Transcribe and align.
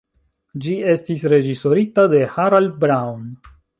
Ĝi 0.65 0.77
estis 0.93 1.25
reĝisorita 1.33 2.07
de 2.15 2.23
Harald 2.37 2.77
Braun. 2.85 3.29